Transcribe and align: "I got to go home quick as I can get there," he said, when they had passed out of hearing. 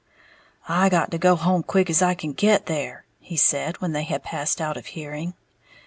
"I 0.67 0.89
got 0.89 1.11
to 1.11 1.19
go 1.19 1.35
home 1.35 1.61
quick 1.61 1.87
as 1.87 2.01
I 2.01 2.15
can 2.15 2.33
get 2.33 2.65
there," 2.65 3.05
he 3.19 3.37
said, 3.37 3.79
when 3.81 3.91
they 3.91 4.01
had 4.01 4.23
passed 4.23 4.59
out 4.59 4.75
of 4.75 4.87
hearing. 4.97 5.35